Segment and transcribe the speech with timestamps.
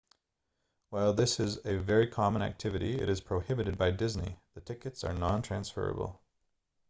[0.89, 5.13] while this is a very common activity it is prohibited by disney the tickets are
[5.13, 6.19] non-transferable